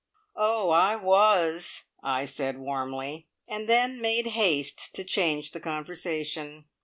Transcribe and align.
"Oh, 0.35 0.71
I 0.71 0.95
was!" 0.95 1.83
I 2.01 2.25
said 2.25 2.57
warmly, 2.57 3.27
and 3.47 3.69
then 3.69 4.01
made 4.01 4.25
haste 4.25 4.95
to 4.95 5.03
change 5.03 5.51
the 5.51 5.59
conversation. 5.59 6.65